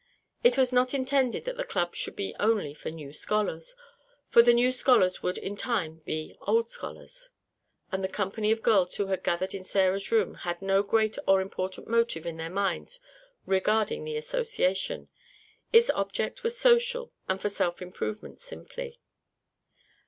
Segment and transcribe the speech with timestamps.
[0.43, 3.75] It was not intended that the club should be only for new scholars;
[4.29, 7.29] for the new scholars would in time be old scholars.
[7.91, 11.39] And the company of girls who had gathered in Sarah's room had no great or
[11.39, 12.99] important motive in their minds
[13.45, 15.09] regarding the association.
[15.71, 18.99] Its object was social and for self improvement simply.